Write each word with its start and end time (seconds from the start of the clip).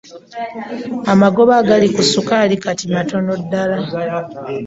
Amagoba 1.13 1.53
agali 1.61 1.87
ku 1.95 2.01
ssukaali 2.07 2.55
kati 2.63 2.85
matono 2.95 3.31
ddala. 3.41 3.77